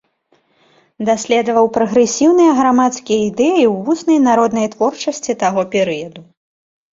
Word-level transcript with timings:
Даследаваў 1.09 1.65
прагрэсіўныя 1.75 2.51
грамадскія 2.59 3.19
ідэі 3.29 3.63
ў 3.67 3.85
вуснай 3.91 4.19
народнай 4.29 4.67
творчасці 4.77 5.37
таго 5.45 5.61
перыяду. 5.77 6.21